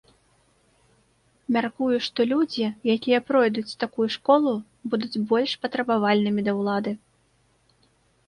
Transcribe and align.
Мяркую, 1.57 1.89
што 2.05 2.25
людзі, 2.31 2.63
якія 2.95 3.19
пройдуць 3.27 3.77
такую 3.83 4.07
школу, 4.15 4.53
будуць 4.93 5.21
больш 5.33 5.51
патрабавальнымі 5.65 6.41
да 6.47 6.53
ўлады. 6.61 6.91